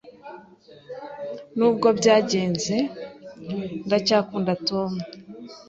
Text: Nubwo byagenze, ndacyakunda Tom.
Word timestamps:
Nubwo 1.57 1.87
byagenze, 1.99 2.75
ndacyakunda 3.85 4.51
Tom. 4.67 4.91